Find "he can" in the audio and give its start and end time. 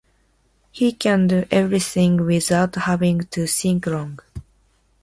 0.71-1.27